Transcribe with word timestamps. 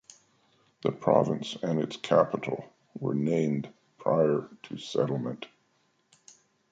The 0.81 0.91
province 0.91 1.57
and 1.61 1.79
its 1.79 1.95
capital 1.95 2.65
were 2.99 3.13
named 3.13 3.71
prior 3.99 4.49
to 4.63 4.77
settlement. 4.79 5.45